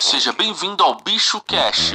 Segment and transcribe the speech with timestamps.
[0.00, 1.92] Seja bem-vindo ao Bicho Cash.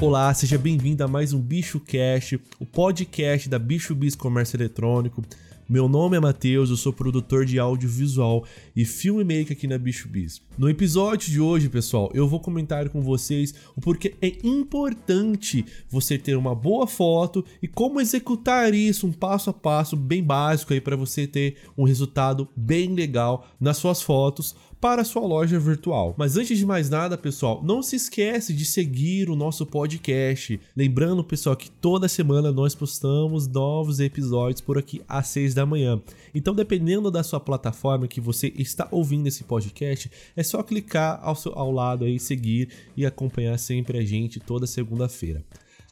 [0.00, 5.24] Olá, seja bem-vindo a mais um Bicho Cash, o podcast da Bicho Bis Comércio Eletrônico.
[5.74, 8.44] Meu nome é Matheus, eu sou produtor de audiovisual
[8.76, 10.40] e filmmaker aqui na Bicho Bis.
[10.56, 16.16] No episódio de hoje, pessoal, eu vou comentar com vocês o porquê é importante você
[16.16, 20.80] ter uma boa foto e como executar isso um passo a passo bem básico aí
[20.80, 24.54] para você ter um resultado bem legal nas suas fotos
[24.84, 26.14] para sua loja virtual.
[26.18, 30.60] Mas antes de mais nada, pessoal, não se esquece de seguir o nosso podcast.
[30.76, 36.02] Lembrando, pessoal, que toda semana nós postamos novos episódios por aqui às 6 da manhã.
[36.34, 41.34] Então, dependendo da sua plataforma que você está ouvindo esse podcast, é só clicar ao,
[41.34, 45.42] seu, ao lado aí, seguir e acompanhar sempre a gente toda segunda-feira.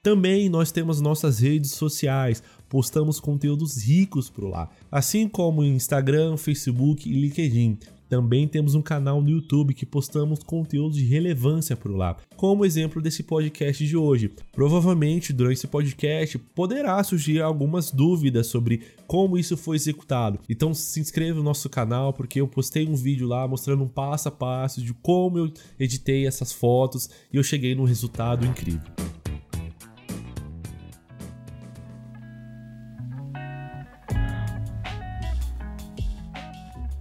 [0.00, 7.10] Também nós temos nossas redes sociais, postamos conteúdos ricos por lá, assim como Instagram, Facebook
[7.10, 7.76] e LinkedIn.
[8.08, 13.02] Também temos um canal no YouTube que postamos conteúdos de relevância por lá, como exemplo
[13.02, 14.30] desse podcast de hoje.
[14.52, 20.38] Provavelmente durante esse podcast poderá surgir algumas dúvidas sobre como isso foi executado.
[20.48, 24.28] Então se inscreva no nosso canal porque eu postei um vídeo lá mostrando um passo
[24.28, 28.82] a passo de como eu editei essas fotos e eu cheguei num resultado incrível.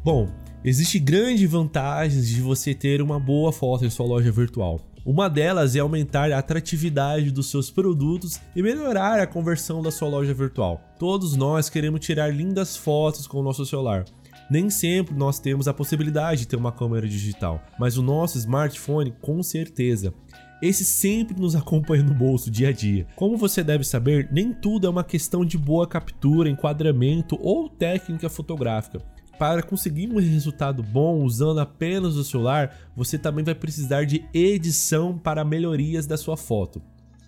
[0.04, 0.30] Bom,
[0.68, 4.82] Existem grandes vantagens de você ter uma boa foto em sua loja virtual.
[5.06, 10.08] Uma delas é aumentar a atratividade dos seus produtos e melhorar a conversão da sua
[10.08, 10.82] loja virtual.
[10.98, 14.06] Todos nós queremos tirar lindas fotos com o nosso celular.
[14.50, 19.14] Nem sempre nós temos a possibilidade de ter uma câmera digital, mas o nosso smartphone
[19.22, 20.16] com certeza.
[20.64, 23.06] Esse sempre nos acompanha no bolso dia a dia.
[23.16, 28.30] Como você deve saber, nem tudo é uma questão de boa captura, enquadramento ou técnica
[28.30, 29.00] fotográfica.
[29.38, 35.18] Para conseguir um resultado bom usando apenas o celular, você também vai precisar de edição
[35.18, 36.82] para melhorias da sua foto.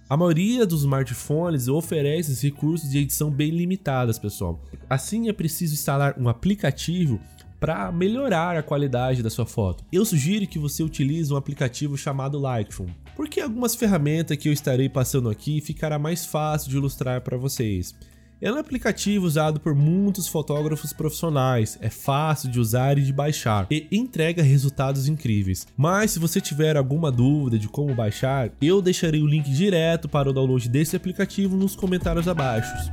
[0.09, 4.63] A maioria dos smartphones oferece recursos de edição bem limitadas, pessoal.
[4.89, 7.19] Assim é preciso instalar um aplicativo
[7.59, 9.83] para melhorar a qualidade da sua foto.
[9.91, 12.87] Eu sugiro que você utilize um aplicativo chamado Lightroom,
[13.17, 17.93] porque algumas ferramentas que eu estarei passando aqui ficará mais fácil de ilustrar para vocês.
[18.39, 23.65] É um aplicativo usado por muitos fotógrafos profissionais, é fácil de usar e de baixar
[23.71, 25.65] e entrega resultados incríveis.
[25.75, 30.29] Mas se você tiver alguma dúvida de como baixar, eu deixarei o link direto para
[30.29, 32.91] o download desse aplicativo nos comentários abaixo.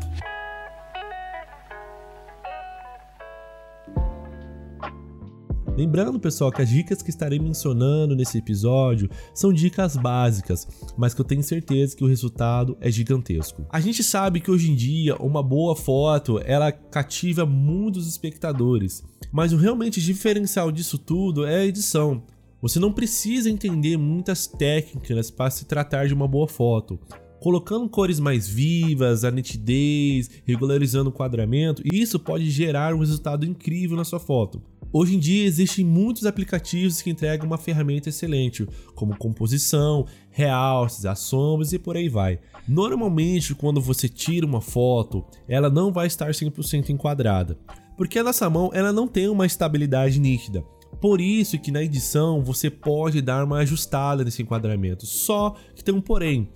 [5.77, 11.21] Lembrando, pessoal, que as dicas que estarei mencionando nesse episódio são dicas básicas, mas que
[11.21, 13.67] eu tenho certeza que o resultado é gigantesco.
[13.71, 19.03] A gente sabe que hoje em dia uma boa foto, ela cativa muitos espectadores,
[19.33, 22.23] mas o realmente diferencial disso tudo é a edição.
[22.62, 27.01] Você não precisa entender muitas técnicas para se tratar de uma boa foto
[27.44, 33.44] colocando cores mais vivas, a nitidez, regularizando o quadramento, e isso pode gerar um resultado
[33.44, 34.62] incrível na sua foto.
[34.91, 41.75] Hoje em dia existem muitos aplicativos que entregam uma ferramenta excelente, como composição, realces, assombros
[41.75, 42.38] e por aí vai.
[42.66, 47.59] Normalmente, quando você tira uma foto, ela não vai estar 100% enquadrada,
[47.94, 50.65] porque a nossa mão ela não tem uma estabilidade nítida.
[50.99, 55.05] Por isso que na edição você pode dar uma ajustada nesse enquadramento.
[55.05, 56.49] Só que tem um porém.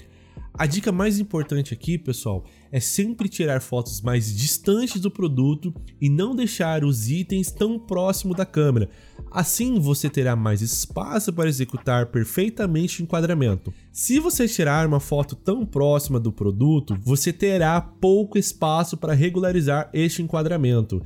[0.59, 6.09] A dica mais importante aqui, pessoal, é sempre tirar fotos mais distantes do produto e
[6.09, 8.91] não deixar os itens tão próximo da câmera.
[9.31, 13.73] Assim você terá mais espaço para executar perfeitamente o enquadramento.
[13.93, 19.89] Se você tirar uma foto tão próxima do produto, você terá pouco espaço para regularizar
[19.93, 21.01] este enquadramento.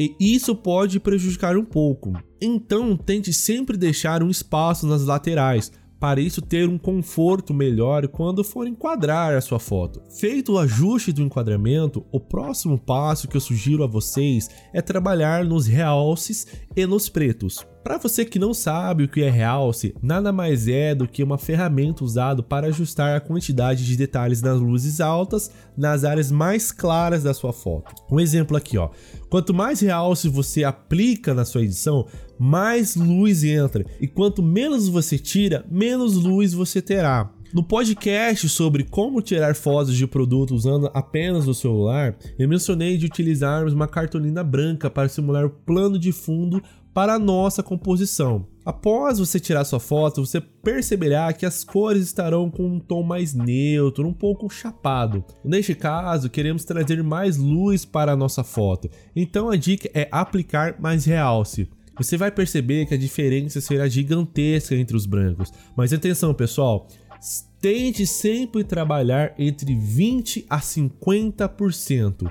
[0.00, 2.14] E isso pode prejudicar um pouco.
[2.40, 8.44] Então, tente sempre deixar um espaço nas laterais para isso ter um conforto melhor quando
[8.44, 10.02] for enquadrar a sua foto.
[10.10, 15.44] Feito o ajuste do enquadramento, o próximo passo que eu sugiro a vocês é trabalhar
[15.44, 16.46] nos realces
[16.76, 17.66] e nos pretos.
[17.86, 21.38] Para você que não sabe o que é realce, nada mais é do que uma
[21.38, 27.22] ferramenta usada para ajustar a quantidade de detalhes nas luzes altas nas áreas mais claras
[27.22, 27.94] da sua foto.
[28.10, 28.90] Um exemplo aqui, ó.
[29.30, 32.06] Quanto mais realce você aplica na sua edição,
[32.38, 37.32] mais luz entra, e quanto menos você tira, menos luz você terá.
[37.52, 43.06] No podcast sobre como tirar fotos de produto usando apenas o celular, eu mencionei de
[43.06, 46.60] utilizarmos uma cartolina branca para simular o plano de fundo
[46.92, 48.46] para a nossa composição.
[48.64, 53.32] Após você tirar sua foto, você perceberá que as cores estarão com um tom mais
[53.32, 55.24] neutro, um pouco chapado.
[55.44, 60.80] Neste caso, queremos trazer mais luz para a nossa foto, então a dica é aplicar
[60.80, 61.68] mais realce.
[61.96, 65.52] Você vai perceber que a diferença será gigantesca entre os brancos.
[65.76, 66.88] Mas atenção, pessoal,
[67.60, 72.30] tente sempre trabalhar entre 20 a 50%.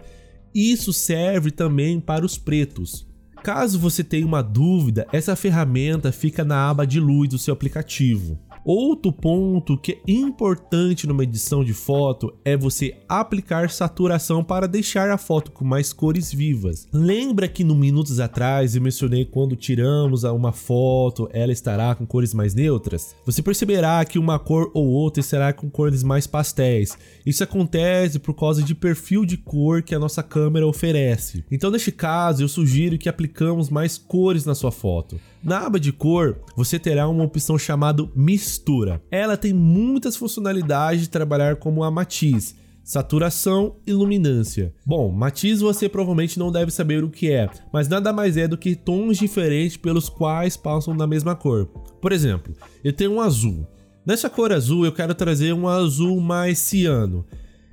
[0.54, 3.08] Isso serve também para os pretos.
[3.44, 8.40] Caso você tenha uma dúvida, essa ferramenta fica na aba de luz do seu aplicativo.
[8.66, 15.12] Outro ponto que é importante numa edição de foto é você aplicar saturação para deixar
[15.12, 16.88] a foto com mais cores vivas.
[16.92, 22.34] Lembra que no minutos atrás eu mencionei quando tiramos uma foto, ela estará com cores
[22.34, 23.16] mais neutras?
[23.24, 26.98] Você perceberá que uma cor ou outra estará com cores mais pastéis.
[27.24, 31.46] Isso acontece por causa de perfil de cor que a nossa câmera oferece.
[31.52, 35.20] Então, neste caso, eu sugiro que aplicamos mais cores na sua foto.
[35.44, 38.10] Na aba de cor, você terá uma opção chamada
[38.56, 39.04] mistura.
[39.12, 44.74] Ela tem muitas funcionalidades de trabalhar como a matiz, saturação e luminância.
[44.86, 48.58] Bom, matiz você provavelmente não deve saber o que é, mas nada mais é do
[48.58, 51.66] que tons diferentes pelos quais passam na mesma cor.
[52.02, 53.68] Por exemplo, eu tenho um azul.
[54.06, 57.26] Nessa cor azul eu quero trazer um azul mais ciano.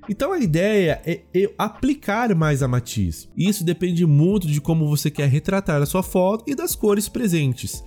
[0.08, 1.23] Então a ideia é
[1.56, 3.29] aplicar mais a matiz.
[3.37, 7.84] Isso depende muito de como você quer retratar a sua foto e das cores presentes.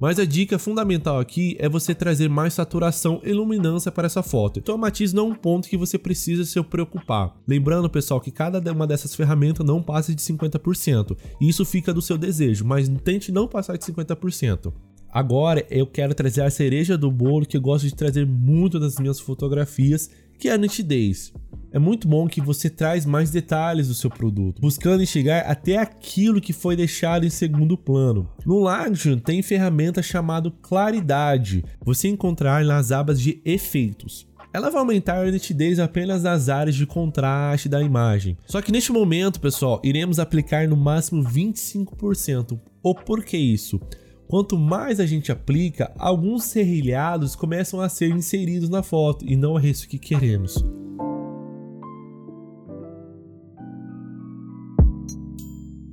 [0.00, 4.60] Mas a dica fundamental aqui é você trazer mais saturação e luminância para essa foto.
[4.60, 7.36] Então a matiz não é um ponto que você precisa se preocupar.
[7.46, 11.16] Lembrando, pessoal, que cada uma dessas ferramentas não passa de 50%.
[11.40, 14.72] Isso fica do seu desejo, mas tente não passar de 50%.
[15.10, 18.98] Agora eu quero trazer a cereja do bolo que eu gosto de trazer muito nas
[18.98, 21.32] minhas fotografias, que é a nitidez.
[21.70, 26.40] É muito bom que você traz mais detalhes do seu produto, buscando chegar até aquilo
[26.40, 28.28] que foi deixado em segundo plano.
[28.46, 34.26] No Lightroom tem ferramenta chamada Claridade, você encontrar nas abas de efeitos.
[34.50, 38.36] Ela vai aumentar a nitidez apenas nas áreas de contraste da imagem.
[38.46, 42.58] Só que neste momento, pessoal, iremos aplicar no máximo 25%.
[42.82, 43.78] O porquê isso?
[44.26, 49.58] Quanto mais a gente aplica, alguns serrilhados começam a ser inseridos na foto e não
[49.58, 50.64] é isso que queremos.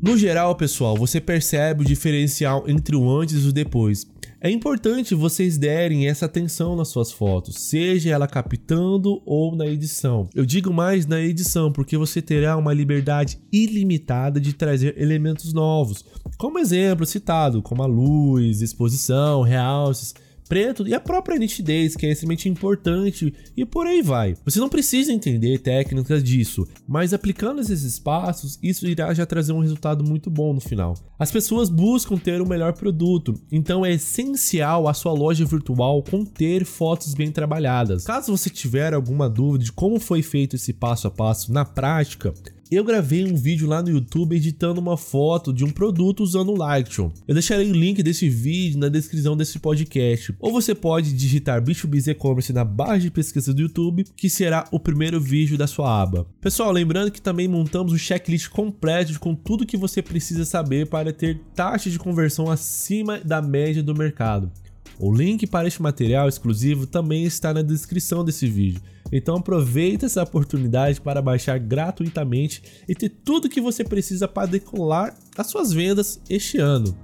[0.02, 4.06] No geral, pessoal, você percebe o diferencial entre o antes e o depois.
[4.40, 10.30] É importante vocês derem essa atenção nas suas fotos, seja ela captando ou na edição.
[10.36, 16.06] Eu digo mais na edição porque você terá uma liberdade ilimitada de trazer elementos novos,
[16.38, 20.14] como exemplo citado, como a luz, exposição, realces
[20.48, 24.36] preto e a própria nitidez, que é extremamente importante, e por aí vai.
[24.46, 29.60] Você não precisa entender técnicas disso, mas aplicando esses espaços, isso irá já trazer um
[29.60, 30.96] resultado muito bom no final.
[31.18, 36.66] As pessoas buscam ter o melhor produto, então é essencial a sua loja virtual conter
[36.66, 38.04] fotos bem trabalhadas.
[38.04, 42.34] Caso você tiver alguma dúvida de como foi feito esse passo a passo na prática,
[42.72, 46.58] eu gravei um vídeo lá no YouTube editando uma foto de um produto usando o
[46.58, 47.12] Lightroom.
[47.28, 50.34] Eu deixarei o link desse vídeo na descrição desse podcast.
[50.40, 54.80] Ou você pode digitar Bicho E-Commerce na barra de pesquisa do YouTube, que será o
[54.80, 56.26] primeiro vídeo da sua aba.
[56.42, 61.14] Pessoal, lembrando que também montamos um checklist completo com tudo que você precisa saber para
[61.14, 64.52] ter taxa de conversão acima da média do mercado.
[65.00, 68.82] O link para este material exclusivo também está na descrição desse vídeo.
[69.12, 75.16] Então aproveita essa oportunidade para baixar gratuitamente e ter tudo que você precisa para decolar
[75.38, 76.98] as suas vendas este ano.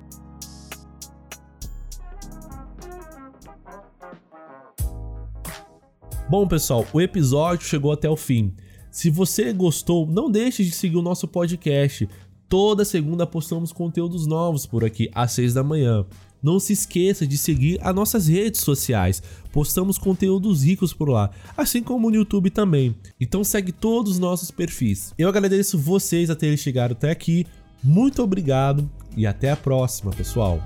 [6.30, 8.54] Bom, pessoal, o episódio chegou até o fim.
[8.90, 12.07] Se você gostou, não deixe de seguir o nosso podcast.
[12.52, 16.06] Toda segunda postamos conteúdos novos por aqui às 6 da manhã.
[16.44, 19.24] Não se esqueça de seguir as nossas redes sociais.
[19.54, 22.94] Postamos conteúdos ricos por lá, assim como no YouTube também.
[23.22, 25.14] Então segue todos os nossos perfis.
[25.18, 27.48] Eu agradeço vocês a terem chegado até aqui.
[27.81, 30.62] Muito obrigado e até a próxima, pessoal.